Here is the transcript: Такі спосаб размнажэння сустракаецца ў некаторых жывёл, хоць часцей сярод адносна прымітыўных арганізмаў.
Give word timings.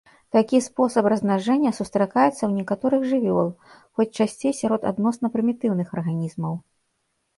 Такі 0.35 0.59
спосаб 0.67 1.09
размнажэння 1.13 1.71
сустракаецца 1.79 2.33
ў 2.45 2.49
некаторых 2.59 3.01
жывёл, 3.11 3.47
хоць 3.95 4.11
часцей 4.25 4.53
сярод 4.61 4.81
адносна 4.95 5.27
прымітыўных 5.37 5.87
арганізмаў. 5.99 6.53